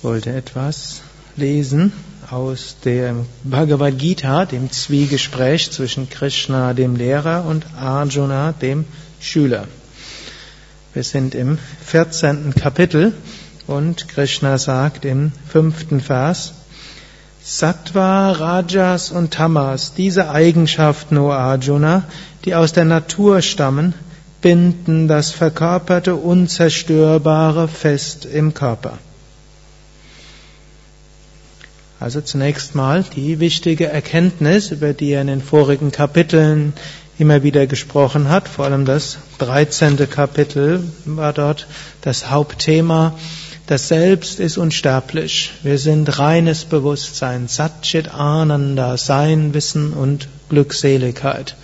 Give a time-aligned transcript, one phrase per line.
[0.00, 1.02] Ich wollte etwas
[1.36, 1.92] lesen
[2.30, 8.86] aus dem Bhagavad Gita, dem Zwiegespräch zwischen Krishna, dem Lehrer, und Arjuna, dem
[9.20, 9.66] Schüler.
[10.94, 12.54] Wir sind im 14.
[12.54, 13.12] Kapitel
[13.66, 16.54] und Krishna sagt im fünften Vers,
[17.42, 22.04] Sattva, Rajas und Tamas, diese Eigenschaften, o Arjuna,
[22.46, 23.92] die aus der Natur stammen,
[24.40, 28.96] binden das verkörperte Unzerstörbare fest im Körper.
[32.00, 36.72] Also zunächst mal die wichtige Erkenntnis, über die er in den vorigen Kapiteln
[37.18, 40.08] immer wieder gesprochen hat, vor allem das 13.
[40.08, 41.66] Kapitel war dort
[42.00, 43.12] das Hauptthema.
[43.66, 45.52] Das Selbst ist unsterblich.
[45.62, 51.54] Wir sind reines Bewusstsein, Satchit Ananda, Sein, Wissen und Glückseligkeit.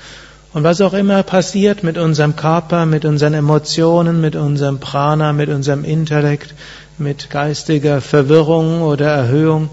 [0.52, 5.48] Und was auch immer passiert mit unserem Körper, mit unseren Emotionen, mit unserem Prana, mit
[5.48, 6.54] unserem Intellekt,
[6.98, 9.70] mit geistiger Verwirrung oder Erhöhung,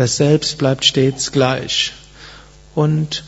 [0.00, 1.92] das Selbst bleibt stets gleich.
[2.74, 3.22] Und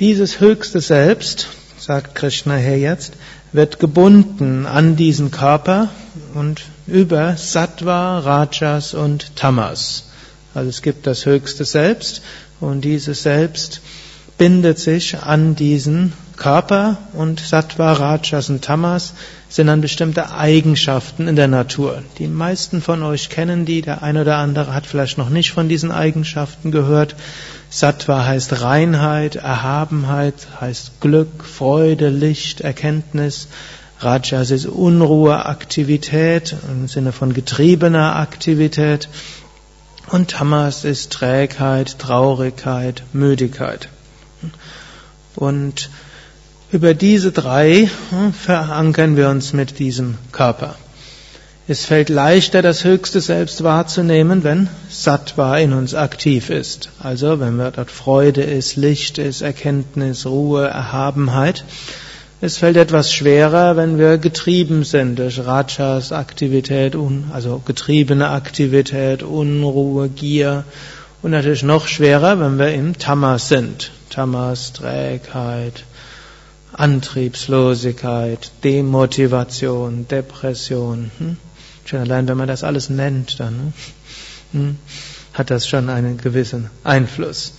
[0.00, 1.48] dieses höchste Selbst,
[1.78, 3.12] sagt Krishna hier jetzt,
[3.52, 5.90] wird gebunden an diesen Körper
[6.32, 10.04] und über Sattva, Rajas und Tamas.
[10.54, 12.22] Also es gibt das höchste Selbst
[12.60, 13.82] und dieses Selbst
[14.40, 19.12] bindet sich an diesen Körper und Sattva, Rajas und Tamas
[19.50, 22.02] sind dann bestimmte Eigenschaften in der Natur.
[22.18, 25.68] Die meisten von euch kennen die, der eine oder andere hat vielleicht noch nicht von
[25.68, 27.16] diesen Eigenschaften gehört.
[27.68, 33.46] Sattva heißt Reinheit, Erhabenheit, heißt Glück, Freude, Licht, Erkenntnis.
[33.98, 39.10] Rajas ist Unruhe, Aktivität im Sinne von getriebener Aktivität.
[40.08, 43.90] Und Tamas ist Trägheit, Traurigkeit, Müdigkeit.
[45.36, 45.90] Und
[46.72, 50.76] über diese drei hm, verankern wir uns mit diesem Körper.
[51.66, 56.90] Es fällt leichter, das höchste Selbst wahrzunehmen, wenn Sattva in uns aktiv ist.
[56.98, 61.64] Also wenn dort Freude ist, Licht ist, Erkenntnis, Ruhe, Erhabenheit.
[62.40, 66.96] Es fällt etwas schwerer, wenn wir getrieben sind durch Rajas Aktivität,
[67.32, 70.64] also getriebene Aktivität, Unruhe, Gier.
[71.22, 73.90] Und natürlich noch schwerer, wenn wir im Tamas sind.
[74.08, 75.84] Tamas, Trägheit,
[76.72, 81.10] Antriebslosigkeit, Demotivation, Depression.
[81.18, 81.36] Hm?
[81.84, 83.74] Schon allein, wenn man das alles nennt, dann
[84.52, 84.76] hm?
[85.34, 87.52] hat das schon einen gewissen Einfluss.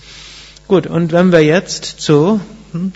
[0.68, 2.40] Gut, und wenn wir jetzt zu,
[2.72, 2.92] hm,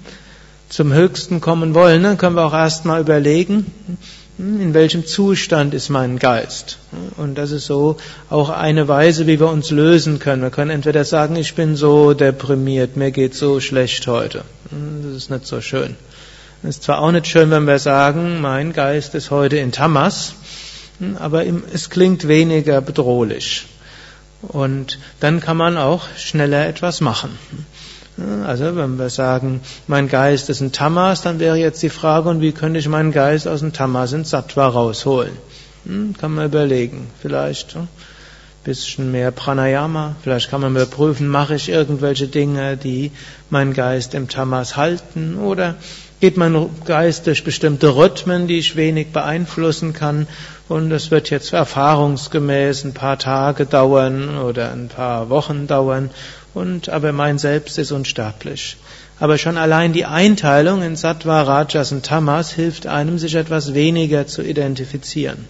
[0.69, 3.99] zum Höchsten kommen wollen, dann können wir auch erstmal überlegen, hm,
[4.39, 6.79] in welchem Zustand ist mein Geist?
[7.17, 7.97] Und das ist so
[8.29, 10.43] auch eine Weise, wie wir uns lösen können.
[10.43, 14.45] Wir können entweder sagen, ich bin so deprimiert, mir geht so schlecht heute.
[14.71, 15.97] Hm, das ist nicht so schön.
[16.63, 20.35] Es ist zwar auch nicht schön, wenn wir sagen, mein Geist ist heute in Tamas,
[20.99, 23.67] hm, aber es klingt weniger bedrohlich.
[24.43, 27.39] Und dann kann man auch schneller etwas machen.
[28.19, 32.41] Also wenn wir sagen, mein Geist ist ein Tamas, dann wäre jetzt die Frage, und
[32.41, 35.37] wie könnte ich meinen Geist aus dem Tamas ins Sattva rausholen?
[35.85, 37.09] Hm, kann man überlegen.
[37.21, 37.77] Vielleicht
[38.67, 43.13] bisschen mehr Pranayama, vielleicht kann man überprüfen, mache ich irgendwelche Dinge, die
[43.49, 45.77] meinen Geist im Tamas halten, oder
[46.19, 50.27] geht mein Geist durch bestimmte Rhythmen, die ich wenig beeinflussen kann,
[50.69, 56.11] und es wird jetzt erfahrungsgemäß ein paar Tage dauern oder ein paar Wochen dauern,
[56.53, 58.77] und aber mein Selbst ist unsterblich.
[59.21, 64.27] Aber schon allein die Einteilung in Sattva, Rajas und Tamas hilft einem, sich etwas weniger
[64.27, 65.45] zu identifizieren.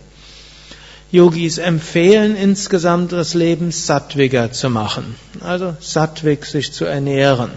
[1.12, 7.50] Yogis empfehlen insgesamt das Leben sattwiger zu machen, also sattwig sich zu ernähren.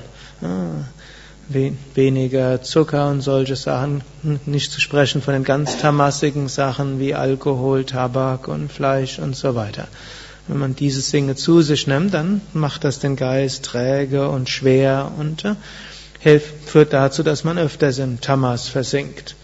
[1.95, 4.01] Weniger Zucker und solche Sachen,
[4.45, 9.55] nicht zu sprechen von den ganz tamassigen Sachen wie Alkohol, Tabak und Fleisch und so
[9.55, 9.87] weiter.
[10.47, 15.11] Wenn man diese Dinge zu sich nimmt, dann macht das den Geist träge und schwer
[15.17, 15.55] und äh,
[16.19, 19.35] hilft, führt dazu, dass man öfters im Tamas versinkt.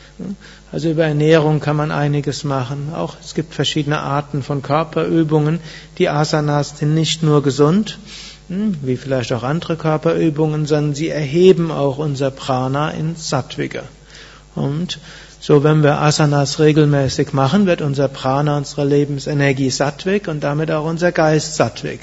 [0.71, 2.93] Also über Ernährung kann man einiges machen.
[2.93, 5.59] Auch es gibt verschiedene Arten von Körperübungen.
[5.97, 7.99] Die Asanas sind nicht nur gesund,
[8.47, 13.83] hm, wie vielleicht auch andere Körperübungen, sondern sie erheben auch unser Prana in Sattwiger.
[14.55, 14.99] Und
[15.41, 20.85] so, wenn wir Asanas regelmäßig machen, wird unser Prana, unsere Lebensenergie sattwig und damit auch
[20.85, 21.99] unser Geist sattwig.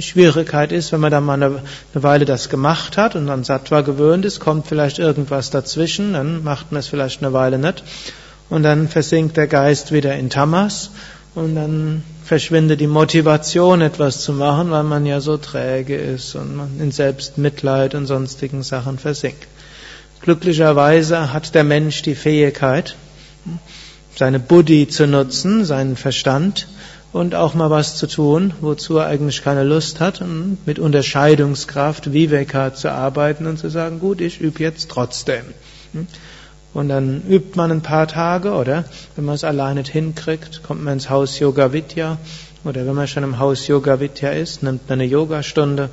[0.00, 1.62] Schwierigkeit ist, wenn man dann mal eine,
[1.94, 6.72] Weile das gemacht hat und an Sattva gewöhnt ist, kommt vielleicht irgendwas dazwischen, dann macht
[6.72, 7.82] man es vielleicht eine Weile nicht
[8.48, 10.90] und dann versinkt der Geist wieder in Tamas
[11.34, 16.56] und dann verschwindet die Motivation, etwas zu machen, weil man ja so träge ist und
[16.56, 19.46] man in Selbstmitleid und sonstigen Sachen versinkt.
[20.20, 22.94] Glücklicherweise hat der Mensch die Fähigkeit,
[24.16, 26.66] seine Buddhi zu nutzen, seinen Verstand,
[27.12, 32.12] und auch mal was zu tun, wozu er eigentlich keine Lust hat, und mit Unterscheidungskraft
[32.12, 35.42] Viveka zu arbeiten und zu sagen, gut, ich übe jetzt trotzdem.
[36.72, 38.84] Und dann übt man ein paar Tage, oder
[39.16, 42.18] wenn man es alleine hinkriegt, kommt man ins Haus Yoga Vidya,
[42.62, 45.88] oder wenn man schon im Haus Yoga Vidya ist, nimmt man eine Yogastunde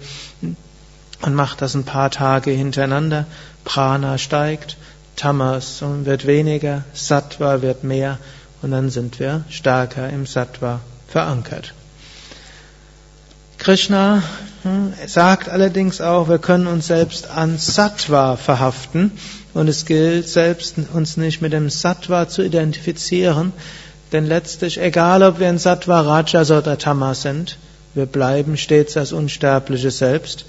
[1.22, 3.25] und macht das ein paar Tage hintereinander.
[3.63, 4.78] Prana steigt,
[5.16, 8.20] Tamas wird weniger, Sattva wird mehr,
[8.62, 11.74] und dann sind wir stärker im Sattva verankert.
[13.57, 14.24] Krishna
[14.63, 19.12] hm, sagt allerdings auch, wir können uns selbst an Sattva verhaften
[19.54, 23.54] und es gilt selbst uns nicht mit dem Sattva zu identifizieren,
[24.12, 27.57] denn letztlich, egal ob wir in Sattva, Rajas oder Tamas sind,
[27.94, 30.45] wir bleiben stets das unsterbliche Selbst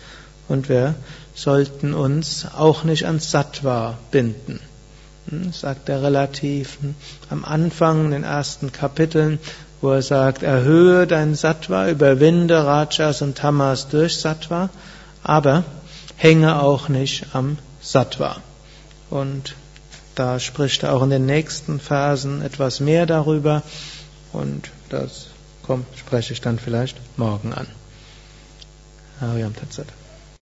[0.49, 0.95] und wir
[1.35, 4.61] sollten uns auch nicht an Sattva binden.
[5.29, 6.95] Hm, sagt er relativ hm,
[7.31, 9.39] am Anfang, in den ersten Kapiteln,
[9.81, 14.71] wo er sagt, erhöhe dein Sattva, überwinde Rajas und Tamas durch Sattva,
[15.23, 15.65] aber
[16.17, 18.37] hänge auch nicht am Sattva.
[19.11, 19.55] Und
[20.15, 23.63] da spricht er auch in den nächsten Versen etwas mehr darüber
[24.33, 25.29] und das
[25.63, 27.67] kommt, spreche ich dann vielleicht morgen an.
[29.21, 29.87] Ariam Tatsat.